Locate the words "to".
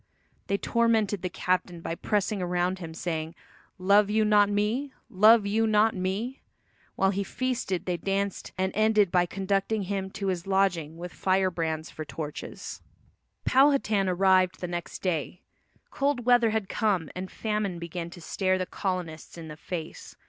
10.13-10.25, 18.09-18.21